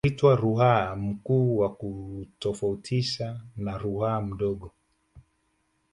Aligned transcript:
Huitwa 0.07 0.35
Ruaha 0.35 0.95
Mkuu 0.95 1.57
kwa 1.57 1.75
kuutofautisha 1.75 3.39
na 3.57 3.77
Ruaha 3.77 4.21
Mdogo 4.21 4.71